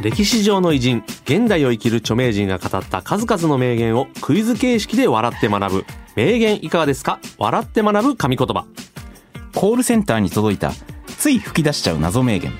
[0.00, 5.84] 歴史上の偉人現代を生きる著名人が語った数々の名言をクイズ形式で笑って学ぶ。
[6.14, 7.18] 名言いかがですか？
[7.36, 8.64] 笑って学ぶ神言葉。
[9.54, 10.72] コールセンターに届いた
[11.06, 12.52] つい吹き出しちゃう謎名言。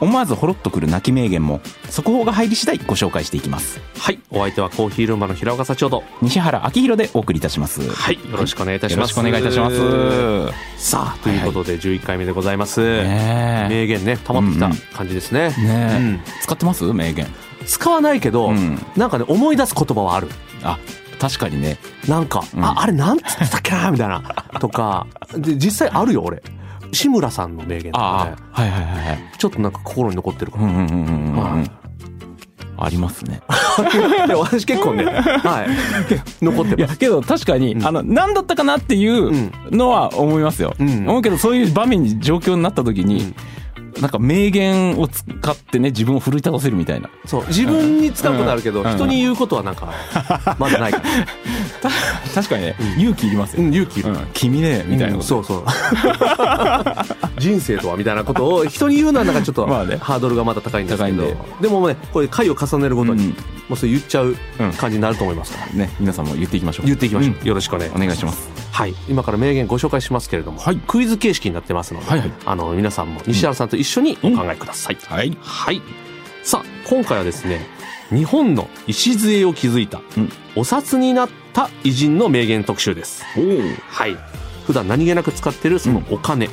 [0.00, 3.80] 思わずほろっとくる泣き名言も速報が入り次第ご紹介していきます。
[3.98, 4.18] はい。
[4.30, 7.88] お相手はコーヒールンバの平岡社長と西原明宏でお送りいたします。
[7.90, 8.14] はい。
[8.14, 9.16] よろしくお願いいたします。
[9.16, 10.82] よろしくお願いいたします。
[10.82, 13.68] さあということで11回目でございます、ねえ。
[13.68, 15.54] 名言ね溜まってきた感じですね,、ね
[15.92, 16.20] え、うん。
[16.42, 16.84] 使ってます？
[16.92, 17.26] 名言。
[17.66, 18.78] 使わないけど、うん。
[18.96, 20.28] なんかね思い出す言葉はある。
[20.62, 20.78] あ
[21.20, 21.76] 確かにね。
[22.08, 22.64] なんか、うん。
[22.64, 24.22] ああれなんつってたっけなみたいな。
[24.58, 25.06] とか。
[25.36, 26.42] で実際あるよ俺
[26.92, 28.42] 志村さんの名言とかね。
[28.52, 29.18] あはいはいはいはい。
[29.38, 31.70] ちょっとなんか心に残ってるかも、うんうんうんうんうん、はい。
[32.82, 33.42] ありますね。
[34.34, 36.78] 私結構ね、はい、残ってます。
[36.78, 37.86] いやけど確かに、うん。
[37.86, 41.08] あの何だったかなっていうのは思いますよ、うん。
[41.08, 43.34] 思うけどそういう場面に状況になった時に、
[44.00, 47.10] なんか名言を使ってね自分を奮い立たせるみたいな。
[47.26, 48.90] そう自分に使うことあるけど、うん。
[48.90, 49.92] 人に言うことはなんか
[50.58, 51.04] まだないから、
[52.34, 53.00] 確かにね、うん。
[53.00, 54.26] 勇気いりますよ、うん、勇気いる、うん。
[54.32, 55.64] 君ねみたいなこと、うんそうそう。
[57.38, 59.96] 人生とはみたいなことを人に言うのはなんかちょっとまあね。
[60.00, 61.36] ハードルがまだ高いんですけど。
[61.60, 61.68] で。
[61.68, 63.30] もねこれ回を重ねるごとに、うん。
[63.30, 63.36] も
[63.72, 64.72] うそれ言っちゃううん。
[64.72, 66.86] 感じになると思いますから、ね皆さんも言っていきましょう。
[66.86, 67.46] 言っていきましょう、ん。
[67.46, 68.94] よろしくお願いお願いしますはい。
[69.08, 70.76] 今から名言ご紹介しますけれども、はい。
[70.76, 72.32] クイズ形式になってますので、はいはい。
[72.46, 75.36] あの皆さんも西原さんと一緒にお考えください、はい。
[75.40, 75.82] はい。
[76.42, 77.66] さあ、今回はですね、
[78.10, 80.32] 日本の礎を築いた、うん。
[80.56, 83.24] お札になった偉人の名言特集です。
[83.88, 84.16] はい。
[84.66, 86.48] 普段何気なく使っているそのお金、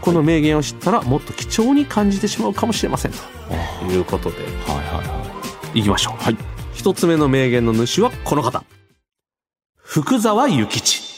[0.00, 3.12] この名言を知ったらもっと貴重に感じてしまうかもしれません。
[3.12, 5.32] ということで、はいはいは
[5.74, 6.22] いきましょう。
[6.22, 6.36] はい。
[6.74, 8.64] 一つ目の名言の主はこの方。
[9.76, 11.11] 福沢諭吉。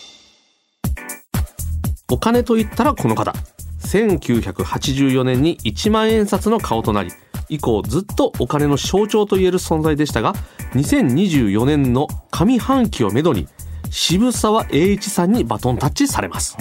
[2.11, 3.33] お金と言ったらこの方。
[3.81, 7.11] 1984年に1万円札の顔となり、
[7.49, 10.35] 以降ずっとお金の象徴と言える存在でしたが、
[10.75, 13.47] 2024年の上半期をめどに
[13.91, 16.57] 渋沢栄一さんにバトンタッチされます。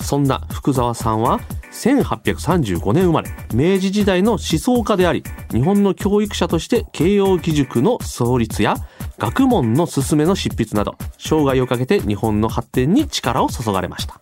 [0.00, 1.40] そんな福沢さんは
[1.72, 8.76] 1835年生まれ、明治時代の思想家であり、日本の教育者として慶応義塾の創立や
[9.18, 14.20] 学問の進めの執筆など、生涯をかけて日本の発展に力を注がれました。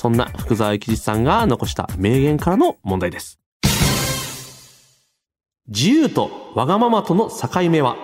[0.00, 3.38] そんな福沢諭吉さんが残した名言からの問題です。
[5.68, 7.98] 自由とわがままとの境目は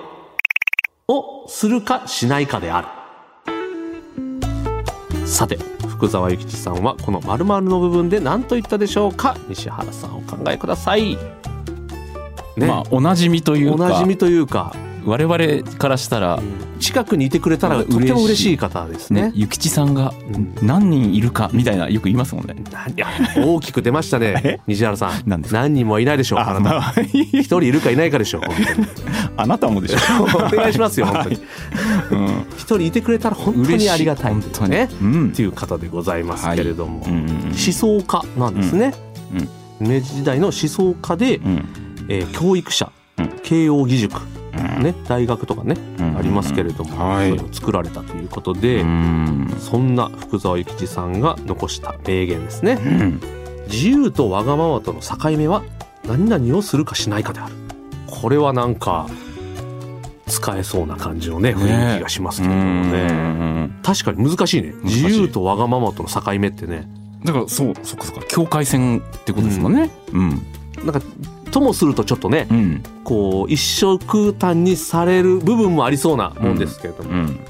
[1.08, 2.88] をするかしないかである。
[5.26, 5.56] さて、
[5.88, 9.34] 福沢諭吉さんはこの〇〇の部分で何と言ったでしょうか？
[9.48, 11.16] 西原さんお考えください。
[12.58, 16.40] ね、まあおなじみというかおなじみというか、我々からしたら、
[16.80, 18.56] 近くにいてくれたらとても嬉しい。
[18.56, 19.22] 方ですね。
[19.22, 20.12] ね諭吉さんがん。
[20.62, 22.56] 何人いるかみたいなよく言いますもんね、
[22.96, 23.06] いや。
[23.36, 24.60] 大きく出ましたね。
[24.66, 25.42] 西原さん。
[25.52, 26.94] 何人もいないでしょうあなたまあ。
[27.12, 28.42] 一人いるかいないかでしょう
[29.36, 30.24] あなたもでしょ。
[30.24, 31.38] お願いしますよ 本当に。
[32.10, 32.46] うん。
[32.56, 34.32] 一人いてくれたら本当にありがたい。
[34.32, 34.70] い本当に。
[34.70, 34.88] ね？
[35.00, 35.28] うん。
[35.28, 38.92] っていう方でございますけれども、思想家なんですね、
[39.78, 41.64] 明治時代の思想家で、うん。
[42.08, 43.28] えー教育者、うん。
[43.42, 46.16] 慶応義塾、うんね、大学とかね、うん。
[46.16, 47.30] ありますけれども、はい。
[47.30, 49.56] それを作られたということで、うん。
[49.58, 53.20] そんな福沢諭吉さんが残した名言ですね、うん。
[53.68, 55.62] 自由とわがままとの境目は
[56.06, 57.54] 何々をするかしないかである。
[58.06, 59.06] これはなんか
[60.26, 62.98] 使えそうな感じのね雰囲気がしますけれどもね。
[63.00, 63.74] うん。
[63.82, 64.72] 確かに難しいね。
[64.82, 66.88] 自由とわがままとの境目ってね。
[67.24, 68.22] だからそうそっかそっか。
[68.28, 69.74] 境界線ってことですもん。
[69.74, 70.30] ねうん。
[70.84, 71.00] なんか
[71.56, 72.82] ともするとちょっとねうん。
[73.02, 77.40] こう一色単にされる部分もありそうなもんですけれども、うん。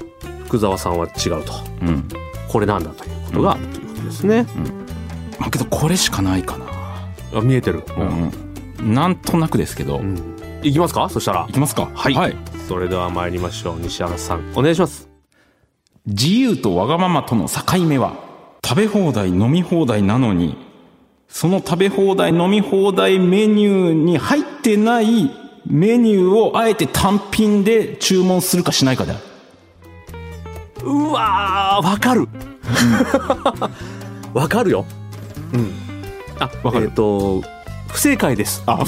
[0.45, 1.51] 福沢さんは違うと。
[1.81, 2.07] うん。
[2.47, 4.45] これなんだということがあるということですね、
[5.37, 6.65] まあけどこれしかないかな。
[7.37, 7.83] あ見えてる、
[8.79, 8.93] うん。
[8.93, 9.97] なんとなくですけど。
[9.97, 10.17] うん。
[10.63, 11.09] いきますか？
[11.09, 11.45] そしたら。
[11.49, 11.89] いきますか。
[11.93, 12.13] はい。
[12.13, 12.35] はい。
[12.69, 14.53] それでは参りましょう西原さん。
[14.55, 15.09] お願いします。
[16.05, 18.15] 自由とわがままとの境目は
[18.63, 20.65] 食べ放題飲み放題なのに
[21.27, 25.31] その食べ放題飲み放題メニューに入ってない
[25.65, 29.21] メニューをあえて単品で注文するかしないかである。
[30.83, 32.27] うわーわかる。
[34.33, 34.85] わかるよ。
[35.53, 35.71] うん。
[36.39, 36.85] あわかる。
[36.85, 37.41] えっ、と
[37.89, 38.63] 不正解です。
[38.65, 38.83] あ、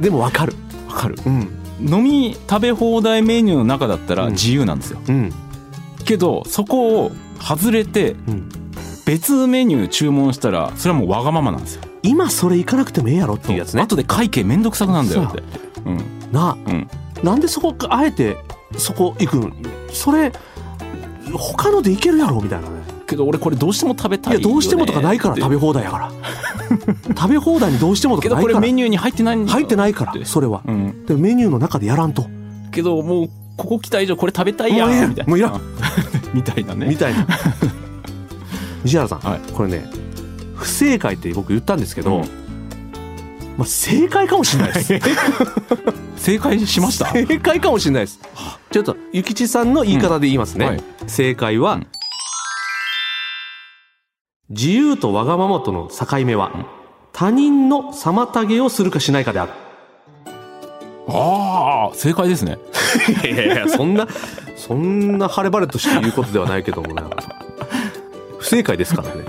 [0.00, 0.54] でもわかる。
[0.88, 1.16] わかる。
[1.26, 1.60] うん。
[1.80, 4.32] 飲み食べ放題メニューの中だったらうん。
[4.32, 5.32] 自由なんですよ、うん。
[6.04, 8.48] けどそこを外れてうん
[9.10, 11.82] 別メニュー注文したらそれはもうわがままなんですよ。
[12.04, 13.82] 今それ行かなくてもええやろっていうやつね。
[13.82, 15.42] 後で会計めんどくさくなんだよって。
[15.84, 15.90] う。
[15.90, 15.98] ん。
[16.30, 16.88] なあうん。
[17.24, 18.36] なんでそこあえて
[18.76, 19.52] そこ行くん？
[19.92, 20.30] それ
[21.32, 22.82] 他ので行けるやろみたいなね。
[23.08, 25.36] けど俺これどうしても食べたいよ、ね、いやどうしてもとかないから。
[25.36, 26.12] 食べ放題やから
[27.16, 28.60] 食べ放題にどうしてもとけどかないから。
[28.60, 29.58] これメニューに入ってないんだよ。
[29.58, 30.62] 入ってないからそれは。
[30.64, 31.04] うん。
[31.06, 32.26] でメニューの中でやらんと。
[32.70, 35.08] けどもうここ来た以上これ食べたいやん。
[35.10, 35.30] みたいな。
[35.30, 35.60] もういらん。
[36.32, 36.86] みたいなね。
[36.86, 37.26] みたいな
[38.84, 39.40] 西原さん、はい。
[39.52, 39.84] これね
[40.54, 42.24] 不正解って僕言ったんですけど、うん。
[43.56, 44.94] まあ、正解かもしれないです。
[46.16, 47.06] 正解しました？
[47.12, 48.20] 正解かもしれないです。
[48.70, 50.82] ちょっと諭吉さんの言い方で言いますね、うんはい。
[51.06, 51.86] 正解は、うん。
[54.50, 56.52] 自由とわがままとの境目は、
[57.12, 59.52] 他人の妨げをするかしないかである。
[61.08, 62.58] ああ正解ですね。
[63.24, 64.06] いやいやそんな
[64.56, 67.02] そんな晴れ晴れとして言うことではないけどもね
[68.40, 69.24] 不正解ですからね。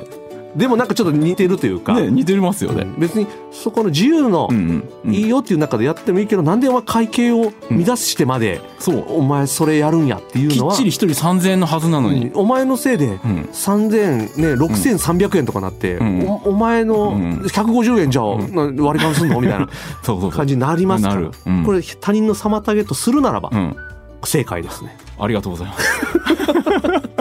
[0.56, 2.86] でもなんかちょっと似てるというか、ね似てますよね。
[2.98, 4.50] 別にそこの自由の
[5.06, 9.06] いいよっていう中でやってもいいけど、なんでお前会計を乱してまで、そう。
[9.19, 10.74] お前それやるんやっていうのは。
[10.74, 12.28] きっちり一人3000円のはずなのに。
[12.28, 12.40] うん。
[12.40, 13.50] お前のせいでうん。
[13.54, 16.28] 3000ね6300円とかなって、うん。
[16.28, 19.40] おお前のうん150円じゃ割り勘すんの？
[19.40, 19.69] みたいな
[20.31, 21.22] 感じになりますから。
[21.66, 23.75] これ他人の妨げとするならば、うん。
[24.25, 24.98] 正解ですね。
[25.18, 27.20] ありがとうございます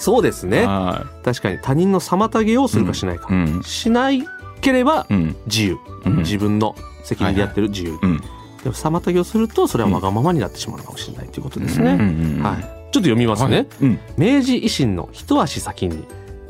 [0.00, 0.64] そうですね。
[0.66, 3.62] は確かに他人の妨げをするかしないか、いうん。
[3.62, 4.22] しない
[4.60, 5.36] ければうん。
[5.46, 6.16] 自由、うん。
[6.18, 6.74] 自分の
[7.04, 8.20] 責任でやってる自由、うん
[8.62, 13.66] でも妨げをするとそれはわがままになってしまうのかもしれないということですね、うんうんうんはい、ちょっと読みますね、はい。
[13.80, 13.98] うん。
[14.18, 16.04] 明治維新の一足先に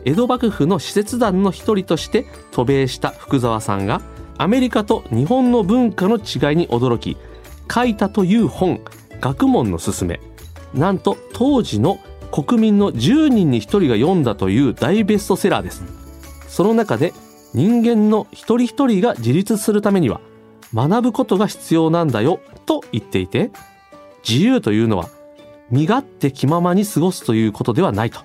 [0.05, 4.02] 江戸幕府の使節団の一人として渡米した福沢さんが
[4.38, 7.17] アメリカと日本の文化の違いに驚き
[7.73, 8.81] 書いたという本
[9.20, 10.20] 「学問のすすめ」
[10.75, 12.00] なんと当時の
[12.32, 15.84] 国民の10人に1人が読んだという大ベストセラーです。
[16.48, 17.12] その中で
[17.54, 20.20] 人間の一人一人が自立するためには
[20.74, 23.50] 学ぶことが必要なんだよと言っていて
[24.28, 25.08] 自由というのは
[25.70, 28.20] 身勝手気ままに過ごすということではないと、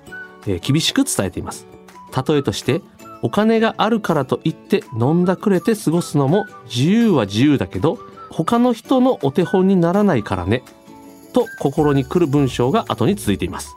[0.48, 1.68] えー厳しく伝えています。
[2.28, 2.82] 例えとして
[3.22, 7.98] お金があるからといって飲んだくれて過ごすのも自由は自由だけど
[8.30, 10.64] 他の人のお手本にならないからね
[11.34, 13.76] と心に来る文章が後に続いています。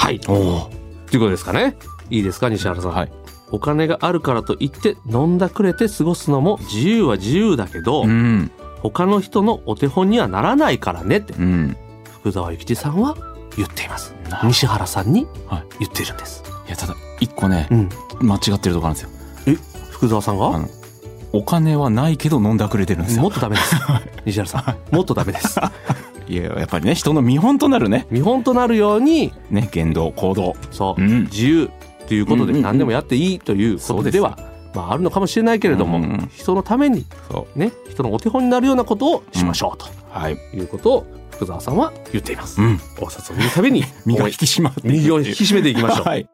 [0.00, 0.18] はい。
[0.18, 1.76] ということですかね。
[2.08, 3.12] いいですか西原さん、はい。
[3.50, 8.50] お金があるからといって飲んだくれて過ごすのも自由は自由だけど、うん。
[8.78, 11.76] 他の人のお手本にはならないからねってうん。
[12.20, 13.14] 福沢諭吉さんは
[13.58, 14.14] 言っています。
[14.30, 17.88] な西原さんにはい言ってるんです、いやただ一個ねうん。
[18.26, 19.10] 間違ってるとこあるんですよ。
[19.48, 19.56] え
[19.90, 20.66] 福沢さんが？
[21.32, 23.22] お金はないけど飲んだくれてるんですよ。
[23.22, 23.76] もっとダメです。
[24.24, 25.60] 西原さんもっとダメです
[26.30, 28.06] いややっぱりね人の見本となるね。
[28.10, 30.54] 見本となるようにね言動行動。
[30.70, 31.24] そう、うん。
[31.24, 31.70] 自由
[32.06, 32.54] ということうんうんうん。
[32.54, 34.38] で何でもやっていいということでは、
[34.72, 40.38] まあ、あるのかもしれないけれども、うんうん人のためにそね人のお手本になるようなことをしましょうとうはい。
[40.54, 42.78] いうことを福沢さんは言っています、うん。
[43.00, 44.88] お札を見るたびに 身が引き締まって。
[44.88, 46.28] 身を引き締めていきましょう、はい。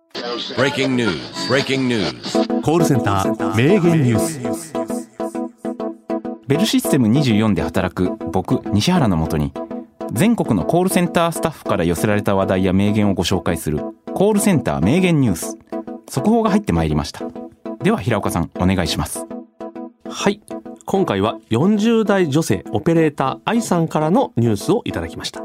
[0.59, 1.11] Breaking news.
[1.49, 2.63] Breaking news.
[2.63, 4.73] コールセンター名言ニュース。
[6.47, 9.53] ベルシステム24で働く僕西原のもとに
[10.12, 13.78] 全国のコールセンタースタッフから寄せられた話題や名言をご紹介する
[14.14, 15.59] コールセンター名言ニュース。
[16.09, 17.25] 速報が入ってまいりました。
[17.83, 19.26] では平岡さんお願いします。
[20.09, 20.40] はい。
[20.85, 25.42] 今回は40代女性オペレーター愛さんからのニュースをいただきました。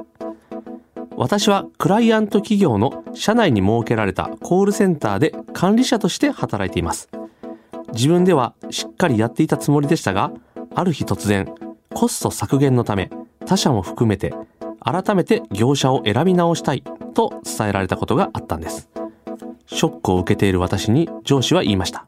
[1.16, 7.10] 私はクライアント企業の社内に設けられたコールセンターで管理者として働いています。
[7.94, 10.32] 自分ではしっかりやっていたつもりでしたが
[10.74, 11.54] ある日突然
[11.94, 13.10] コスト削減のため
[13.46, 14.34] 他社も含めて
[14.84, 16.84] 改めて業者を選び直したい
[17.14, 18.90] と伝えられたことがあったんです
[19.68, 22.08] ショックを受けている私に上司は言いました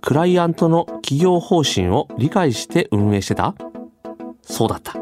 [0.00, 3.54] クライアントの企業方針を理解して運営してた？
[4.42, 4.96] そうだった。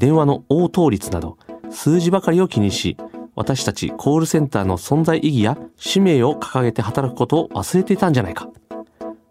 [0.00, 1.38] 電話の応答率など
[1.70, 2.96] 数字ばかりを気にし、
[3.36, 8.48] 私たちコールセンターの存在意義や使命を掲げて働くことを忘れていたんじゃないか。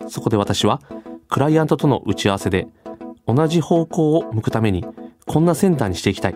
[0.07, 0.81] そこで私は
[1.27, 2.69] クライアントとの打ち合わせで
[3.27, 4.85] 同じ方向を向くために
[5.25, 6.35] こんなセンターにしていきたい。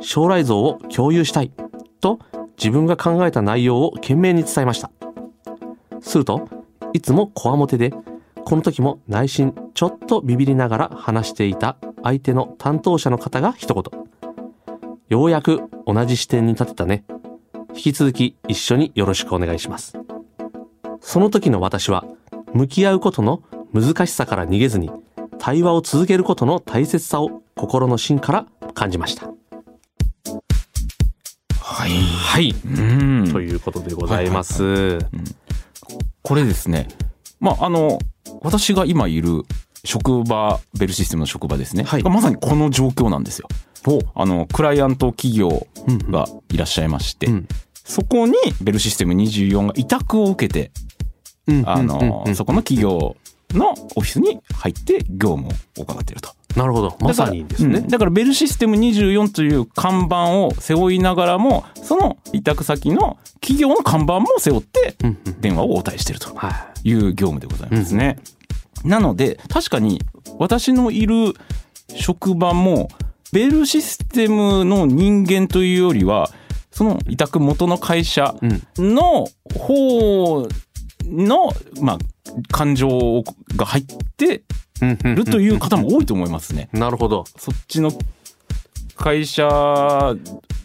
[0.00, 1.52] 将来像を共有したい。
[2.00, 2.18] と
[2.56, 4.90] 自分が考えた内容を懸命に伝えました。
[6.00, 6.48] すると、
[6.92, 7.92] いつもこわもてで、
[8.44, 13.84] この時も内心ちょっとビビりながら話していた相手の担当者の方が一言。
[15.08, 17.04] ようやく同じ視点に立てたね。
[17.74, 19.98] 引き続き一緒によろしくお願いします。
[21.00, 22.04] その時の私は、
[22.52, 24.90] 向き合うことの難しさから逃げずに、
[25.38, 29.37] 対話を続けることの大切さを心の芯から感じました
[31.70, 31.90] はい。
[31.90, 32.68] はい、う
[33.26, 33.30] ん。
[33.30, 34.98] ということでございます、
[36.22, 36.88] これですね。
[37.40, 37.98] まあ、あの、
[38.40, 39.42] 私が今いる
[39.84, 41.84] 職場、ベルシステムの職場ですね。
[41.84, 43.48] はいがまさにこの状況なんですよ。
[44.14, 45.66] あの、クライアント企業
[46.10, 47.48] がいらっしゃいまして、うん
[47.84, 50.70] そこにベルシステム24が委託を受けて、
[51.46, 53.16] うんあの、うんうんそこの企業
[53.52, 55.48] のオフィスに入って業務
[55.78, 56.37] を行っていると。
[56.56, 56.96] なるほど。
[57.00, 57.80] まさにですね。
[57.80, 57.88] だから,、うん。
[57.88, 66.92] だからベルシステム24という看板を背負いながらも、その委託先の企業の看板も背負ってうんうん電話を応対しているとはい。
[66.92, 68.18] う業務でございますね。
[68.84, 70.00] なので、確かに
[70.38, 71.34] 私のいる
[71.94, 72.88] 職場も、
[73.32, 76.30] ベルシステムの人間というよりは、
[76.70, 78.34] その委託元の会社
[78.76, 80.48] の方
[81.04, 81.98] の、まあ、
[82.50, 83.22] 感情
[83.56, 83.84] が入っ
[84.16, 84.42] て
[85.02, 86.68] るという方も多いと思いますね。
[86.72, 87.92] なるほどそっちの
[88.98, 90.16] 会社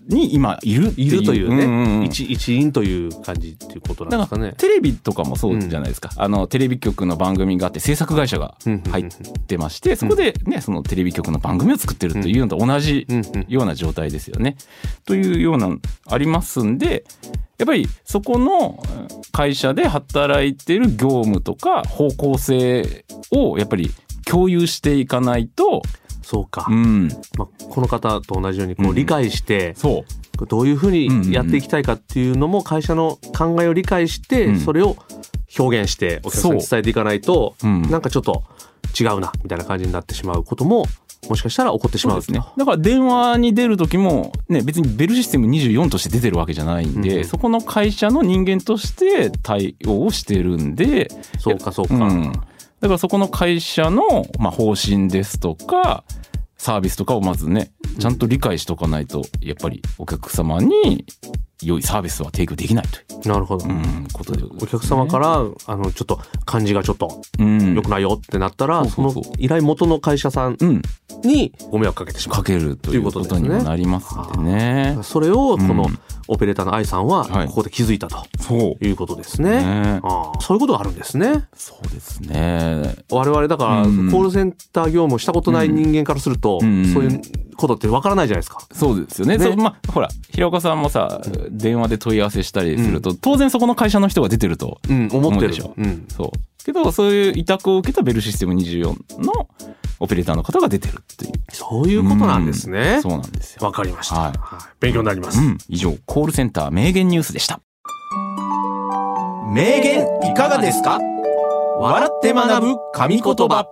[0.07, 2.03] に今いるいるというね、んんうん。
[2.03, 8.57] 一一員という感じっていうことなんですからねテレビとかもそうじゃないですか、あのテレビ局の番組があって制作会社が
[8.91, 9.07] 入っ
[9.47, 14.57] てましてそこでねそのテレビ局の番組を作ってるというのと同じうんうんような状態ですよね。
[15.05, 15.69] というような
[16.07, 17.05] ありますんで
[17.57, 23.89] やっぱりそこのうん会社で働いてる業務とか方向性をやっぱり
[24.25, 25.81] 共有していかないと、
[26.23, 28.95] そうか、うん、まあ、この方と同じようにこううん。
[28.95, 30.05] 理解して、そ
[30.39, 30.45] う。
[30.47, 34.59] どういうふうにやっていきたいかっていうのも会社の考えを理解して、うん。
[34.59, 34.97] それを
[35.57, 37.83] 表現してお客さんに伝えていかないと、うん。
[37.83, 38.43] なんかちょっと
[38.99, 40.85] 違うなみたいな感じになってしまうことも
[41.29, 42.41] もしかしたら起こってしまうですね。
[42.57, 51.07] だから電話に出る時も、ね、別にベルシステム24として出てるわけじゃないんで、うんそこの会社の人間として対応をしてるんで、
[51.39, 52.33] そうかそうか、うん。
[52.83, 54.03] だからそこの会社の、
[54.39, 56.03] まあ、方針ですとか、
[56.57, 61.05] サービスとかをまずね、ちゃんと理解しとかないと、やっぱりお客様に
[61.61, 65.29] 良いサービスは提供できないとなるほど、いう、うん、ことで、お客様から
[65.65, 70.81] あのちょっと感じがちょっとうん、良くないよってなったら、そうそうその依頼元の会社さんうん、
[71.23, 72.37] にご迷惑かけてしまう。
[72.39, 74.97] かけるということにもなりますんでね。
[75.03, 78.85] それをこのうんオペレーターの愛さんははいここで気づいたとそう。
[78.85, 79.63] いうことですね。
[79.63, 81.45] ねああそういうことがあるんですね。
[81.55, 82.95] そうですね。
[83.11, 87.21] 我々だから、うんコールセンター業務をしたことない人間からすると、うんそういう
[87.55, 88.59] ことってわからないじゃないですか。
[88.73, 89.37] そうですよね。
[89.37, 94.79] ねまあ、ほら、平岡さんもさ、電話で問い合わせしたりすると、当然そこの会社の人が出てると。
[94.89, 96.05] うん、思ってる思うでしょうん。
[96.09, 96.65] そう。
[96.65, 99.47] けど、そういう委託を受けたベルシステム24の
[100.03, 101.31] オペレーターの方が出てるっていう。
[101.49, 102.99] そういうことなんですね。
[103.01, 103.65] そうなんですよ。
[103.65, 104.33] わかりました、はい
[104.81, 105.39] 勉強になります。
[105.39, 105.57] うん。
[105.69, 107.61] 以上、コールセンター名言ニュースでした。
[109.53, 110.99] 名言いかがですか？
[111.79, 113.65] 笑って学ぶ神言葉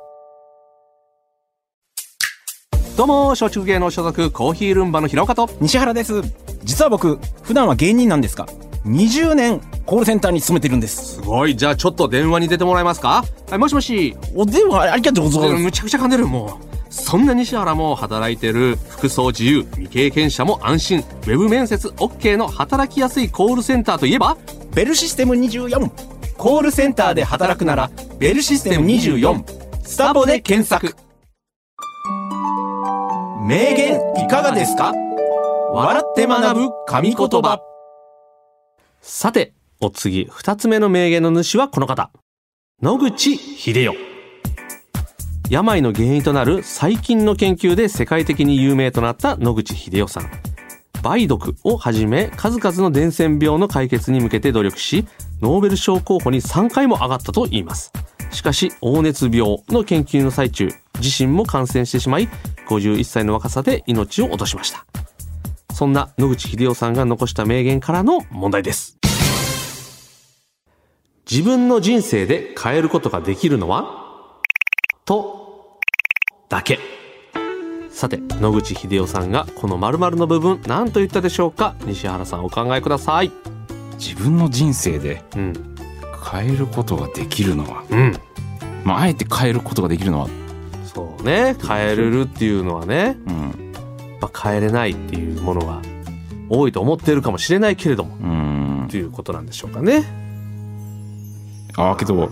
[2.96, 5.50] どうも、松竹芸能所属コーヒールンバの平岡と。
[5.60, 6.22] 西原です
[6.64, 8.46] 実は僕普段は芸人なんですが
[8.86, 11.16] 20年コールセンターに勤めてるんです。
[11.16, 11.56] すごい。
[11.56, 13.24] じゃあちょっと電話に出てもらえますか？
[13.50, 14.16] はい、もしもし。
[14.36, 15.64] お電話ありがとうございます。
[15.64, 16.94] むちゃくちゃ噛んでる、もう。
[16.94, 24.36] そんな西原も働いてる服装自由、未経験者も安心、ウェブ面接 OK の働きやすいコールセンターといえば？
[24.74, 25.90] ベルシステム24
[26.38, 29.44] コールセンターで働くならベルシステム24
[29.86, 30.96] スタボで検索。
[33.46, 34.92] 名言いかがですか？
[35.74, 37.60] 笑って学ぶ神言葉
[39.04, 42.12] さて、お次、二つ目の名言の主はこの方。
[42.84, 43.96] 野口秀夫。
[45.50, 50.30] 病の原因となる細菌の研究で世界的に有名となった野口秀夫さん。
[51.04, 55.08] 梅毒をはじめ数々の伝染病の解決に向けて努力し、
[55.42, 57.92] ノーベル賞候補に3回も上がったと言います。
[58.30, 62.30] しかし、黄熱病の研究の最中、自身も感染してしまい、
[62.68, 64.86] 51歳の若さで命を落としました。
[65.82, 69.00] そんな野口秀夫さんが残した名言からの問題です。
[71.28, 74.44] 自分の人生で変えることができるのは？
[75.06, 75.80] と、
[76.50, 76.78] だけ。
[77.90, 81.74] さて、野口秀夫さんがこの〇〇の部分何と言ったでしょうか？
[81.86, 83.32] 西原さんお考えください。
[83.98, 85.76] 自分の人生でうん。
[86.32, 88.16] 変えることができるのは、うん。
[88.84, 90.30] まあ、あえて変えることができるのは、
[90.86, 91.56] そうね。
[91.60, 93.74] 変えれるっていうのはね、うん。
[94.22, 95.82] まあ、変えれないっていうものが
[96.50, 98.26] 多いと思っているかもしれないけれども、う
[98.86, 98.98] んと。
[98.98, 100.04] いうことなんでしょうかね。
[101.78, 102.30] ああ、けど、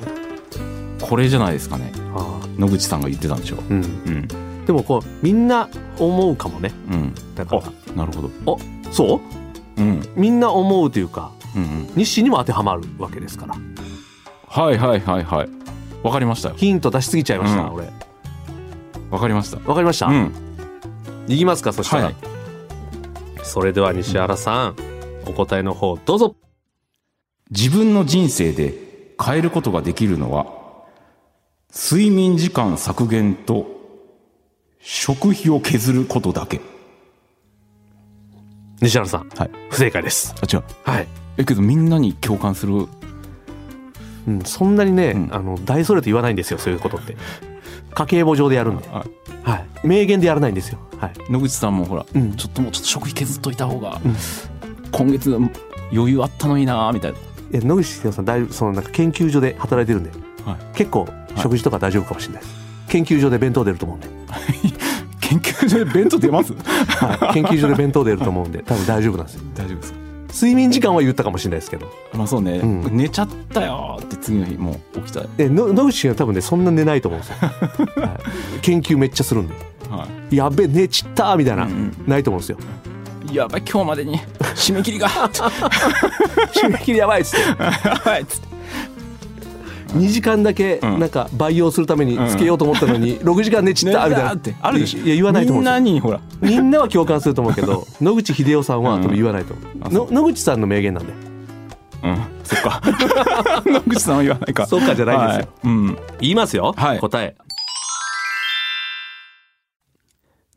[1.01, 1.91] これじゃないですかね。
[2.15, 3.57] ああ野口さんが言ってたんでしょ。
[3.69, 3.77] うん。
[3.77, 4.65] うん。
[4.65, 6.71] でもこう、みんな思うかもね。
[6.91, 7.13] うん。
[7.35, 7.63] だから、
[7.95, 8.59] なるほど。
[8.91, 9.21] そ
[9.77, 9.81] う？
[9.81, 10.01] うん。
[10.15, 11.89] みんな思うというか、うんうん。
[11.95, 13.55] 西にも当てはまるわけですから。
[14.47, 15.49] はいはいはいはい。
[16.03, 16.55] わかりましたよ。
[16.57, 17.89] ヒント出しすぎちゃいました、うん俺。
[19.09, 20.31] わかりましたわかりました、うん
[21.27, 22.15] いきますかそしたら、はい
[23.49, 24.75] それでは西原さん
[25.25, 26.35] お答えの方どうぞ。
[27.49, 28.75] 自分の人生で
[29.19, 30.45] 変えることができるのは
[31.73, 33.65] 睡眠時間削減と
[34.79, 36.61] 食費を削ることだけ。
[38.81, 39.51] 西原さんはい。
[39.71, 40.35] 不正解です。
[40.39, 40.63] あ違う。
[40.83, 42.87] はい、えけどみんなに共感する？
[44.27, 45.29] うん、そんなにね、うん。
[45.33, 47.17] あの大それと言わないんですよそういうことって
[47.99, 49.03] 家計簿上でやるんで、あ
[49.43, 50.79] はい、名言でやらないんですよ。
[50.97, 51.13] はい。
[51.29, 52.33] 野口さんもほら、うん。
[52.37, 54.15] ちょっともうちょっと食費削っといた方が、うん。
[54.91, 55.35] 今月
[55.91, 57.17] 余裕あったのになみたいな。
[57.17, 60.11] いや野口さん大そのなんか研究所で働いてるんで、
[60.45, 60.77] はい。
[60.77, 62.55] 結構食事とか大丈夫かもしれないです、
[62.87, 64.07] 研究所で弁当出ると思うんで、
[65.19, 66.53] 研究所で弁当出ます？
[66.53, 69.41] はい、研究所で弁当出ると思うんで多分大丈夫なんですよ。
[69.55, 69.99] 大丈夫ですか？
[70.39, 71.91] 睡眠時間は言ったかもしれないですけど。
[72.13, 72.96] まあそうね、うん。
[72.96, 77.38] 寝ちゃったよって次の日もう起きた、えの野口氏は多分ねそんな寝ないと思うんですよ、
[78.01, 78.19] は
[78.58, 79.55] い、研究めっちゃするんで。
[79.89, 81.93] はやべ寝ちったみたいな、うんうん。
[82.08, 82.58] ないと思うんですよ。
[83.29, 84.19] い、やばい今日までに
[84.55, 85.10] 締め切りが。
[85.10, 87.63] 締め切りやばいっつって。
[88.10, 88.48] はいっつって
[89.93, 91.00] 2時間だけうん。
[91.00, 94.34] なんか培養するためにつけようと思ったのに 6時間寝ちったみたいな。
[94.34, 95.00] ってあるでしょ。
[95.00, 96.19] いや言わないと思うみんなにほら。
[96.41, 99.53] みんなは共感すると思うけど 野口英世さんは多分言わないと
[99.89, 101.13] 思う、野口さんの名言なんで。
[102.03, 102.17] うん。
[102.43, 102.81] そっか。
[103.65, 104.65] 野口さんは言わないか。
[104.65, 107.00] そうかじゃないですよ、言いますよ、はい。
[107.00, 107.36] 答え。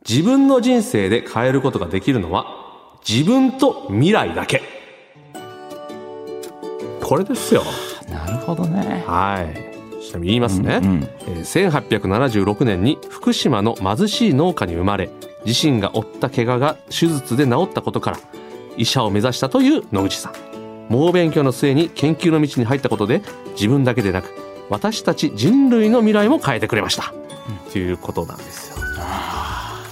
[0.07, 2.45] 自分の人生で変えることができるのは
[3.07, 4.61] 自分と未来だけ。
[7.01, 7.63] これですよ
[8.09, 9.03] なるほどね。
[9.07, 10.03] はい。
[10.03, 15.09] ちなみに言いますね、うんえー1876年に福島の貧しい農家に生まれ
[15.45, 18.19] 自身が負った怪我が手術で治ったことから
[18.75, 20.33] 医者を目指したという野口さん。
[20.89, 23.21] 猛勉強の末に研究の道に入ったことで
[23.53, 24.29] 自分だけでなく
[24.69, 27.13] 私たち人類の未来も変えてくれました、
[27.71, 28.85] ということなんですよ。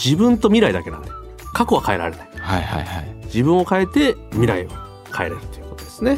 [0.03, 1.09] 自分と未来だけなんで
[1.53, 2.29] 過去は変えられない。
[2.37, 3.15] はいはいはい。
[3.25, 4.69] 自分を変えて未来を
[5.15, 6.17] 変えれるということですね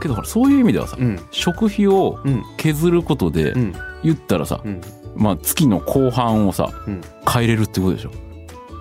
[0.00, 1.20] けどほらそういう意味ではさ、うん。
[1.30, 3.74] 食費をうん削ることでうん。
[4.02, 4.80] 言ったらさ、うん。
[5.14, 7.00] まあ月の後半をさうん。
[7.30, 8.10] 変えれるってことでしょ。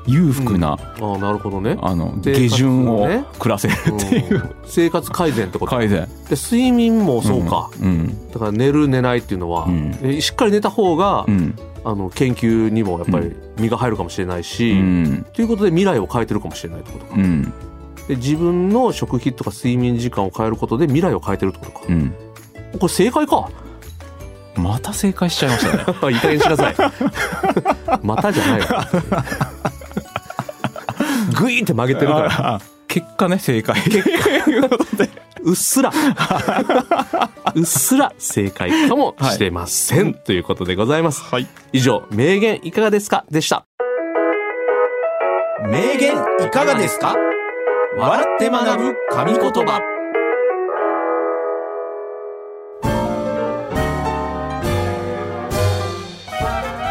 [0.07, 1.77] 裕福な、ああなるほどね。
[1.81, 4.55] あの下旬をね暮らせるっていう、うん。
[4.65, 5.75] 生活改善ってこと。
[5.75, 6.07] 改善。
[6.29, 8.31] で睡眠もそうか、うん。
[8.31, 9.67] だから寝る寝ないっていうのは、
[10.19, 11.55] しっかり寝た方が、うん。
[11.85, 15.25] あの研究にもやっぱり身が入るかもしれないし、うん。
[15.31, 17.15] ということで未来を変えてるかもしれないってことか。
[17.15, 17.43] うん。
[17.43, 17.49] で
[18.15, 22.13] 自分の食費とか睡眠時間を変えることで未来を変えてるってことか、うん。
[22.79, 23.49] これ正解か。
[24.55, 26.13] また正解しちゃいましたね。
[26.13, 26.75] いい加減にしなさい。
[28.03, 28.87] またじゃないわ
[31.39, 32.55] グイーって曲げてるから。
[32.55, 33.79] あ結果ね正解。
[35.43, 35.91] うっすら。
[37.55, 41.47] うっすら正解かもしれません、ということでございます、はい。
[41.71, 43.25] 以上名言いかがですか？
[43.31, 43.65] でした。
[45.69, 46.13] 名言
[46.45, 47.15] いかがですか？
[47.97, 49.81] 笑って学ぶ神言葉。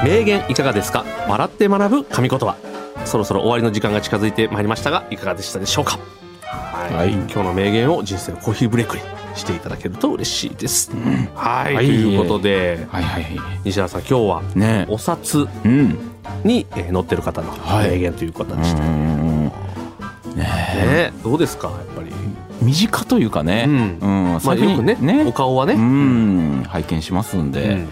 [0.04, 1.04] 名言いかがですか？
[1.28, 2.56] 笑って学ぶ神言葉。
[3.04, 6.00] そろそろ終わりの時間が近づいてまいりましたがいかがでしたでしょうか？
[6.42, 7.12] はい、はい。
[7.12, 9.02] 今日の名言を人生のコーヒーブレイクに
[9.37, 10.90] していただけると嬉しいです、
[11.34, 11.87] はい、はい。
[11.87, 15.96] ということではいはいは西原さん今日はお札うん。
[16.44, 17.90] にえー載ってる方のはい。
[17.90, 19.17] 名言という形で、うん
[20.38, 20.44] ね。
[20.44, 21.12] ね。
[21.22, 22.11] どうですかやっぱり。
[22.62, 23.64] 身近というかね。
[23.66, 23.98] うん。
[24.01, 24.07] う
[24.38, 24.40] ん。
[24.44, 26.64] まあよくねお顔はね、うん。
[26.68, 27.88] 拝見しますんで、うん。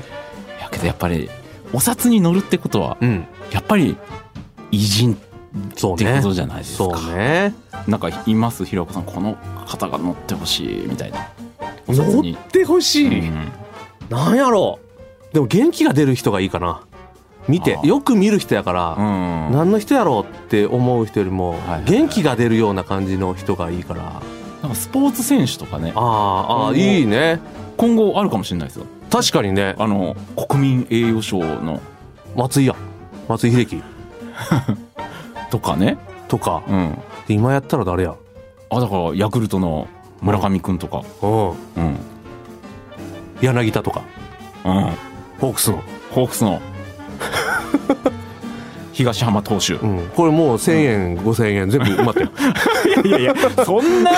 [0.61, 1.29] やけどやっぱり
[1.73, 3.27] お札に乗るってことはうん。
[3.53, 3.97] やっぱり
[4.71, 7.55] 偉人ってことじゃないですか、そうね。
[7.87, 11.29] なんかいますひろこさんこの方が乗ってほしいみたいな。
[11.89, 13.53] 乗にってほしい、うん。
[14.11, 14.81] なんやろ
[15.31, 15.35] う。
[15.35, 16.83] でも元気が出る人がいいかな
[17.49, 19.53] 見てよく見る人やから、うん。
[19.53, 21.85] 何の人やろうって思う人よりもはいはいはい。
[21.85, 24.23] 元気が出るような感じの人がいいから。
[24.63, 25.93] なんかスポーツ選手とかね。
[25.95, 27.41] あーあいいね。
[27.77, 28.87] 今後あるかもしれないですよ。
[29.11, 29.75] 確かにね。
[29.79, 30.17] あの
[30.49, 31.81] 国民栄誉賞の。
[32.35, 32.77] 松井や
[33.29, 33.83] 松井秀喜。
[35.51, 35.99] とかね。
[36.29, 36.63] とか。
[36.69, 36.99] うん。
[37.29, 38.15] 今やったら誰や？
[38.71, 39.87] あだからヤクルトの
[40.21, 41.03] 村上くんとか。
[41.23, 41.51] うん。
[41.51, 41.57] うん。
[43.41, 44.03] 柳田とか。
[44.65, 44.73] うん。
[45.39, 46.61] ホークスの、ホークスの
[48.97, 52.31] 東浜投手うん、これもう1000円、5000円全部埋まってる。
[53.05, 54.11] いやいやそんな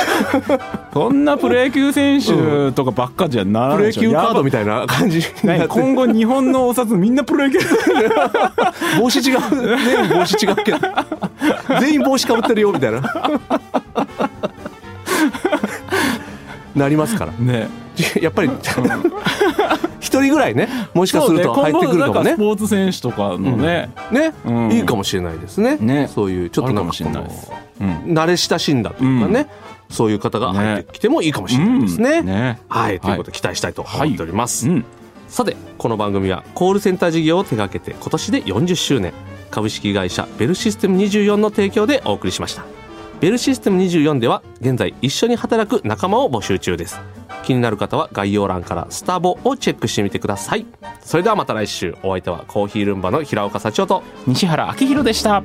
[0.93, 4.01] そんなプロ野球選手とかばっかじゃならプロ野ないでしょ。
[4.03, 5.21] 球カードみたたいな感じ
[5.69, 7.59] 今後日本のお札みんなプロ野球。
[9.01, 9.41] 帽子違う。
[9.51, 10.79] 全員帽子違うけど。
[11.81, 13.03] 全員帽子かぶってるよみたいな。
[16.77, 17.33] なりますから。
[17.33, 17.69] ね。
[18.21, 18.75] やっぱり一
[20.09, 22.33] 一人ぐらいねもしかすると入ってくるかもね。
[22.33, 24.73] スポーツ選手とかのね、ね、うん。
[24.73, 25.77] いいかもしれないですね。
[25.77, 26.09] ね。
[26.09, 27.31] そういうちょっとなんかこの
[27.81, 28.15] うん。
[28.15, 29.49] 慣れ親しんだというかね、
[29.91, 32.19] そういう方が入ってきてもいいかもしれないですね。
[32.19, 32.27] うん。
[32.27, 32.59] ね。
[32.69, 33.01] はい。
[33.01, 34.69] ということで期待したいと思っております。
[34.69, 34.85] うん。
[35.29, 39.13] さてこの番組はコールセンター事業を手掛けて今年で40周年。
[39.51, 42.65] 株式会社ベルシステム24の提供でお送りしました。
[43.21, 47.01] ベルシステム24では現在一緒に働く仲間を募集中です
[47.45, 50.67] 気になる方は概要欄からスタボをチェックしてみてください。
[51.01, 51.97] それではまた来週。
[52.03, 55.43] お相手はコーヒールンバの平岡幸男と西原明宏でした。